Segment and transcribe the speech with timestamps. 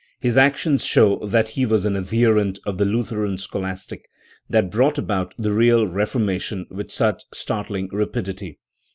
[0.19, 4.09] His actions show that he was an adherent of the Lutheran scholastic,
[4.49, 8.57] that brought about the real Reformation with such startling rapidity.